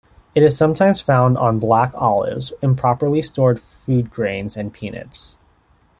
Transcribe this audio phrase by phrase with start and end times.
[0.33, 5.37] It is sometimes found on black olives, improperly stored food grains and peanuts.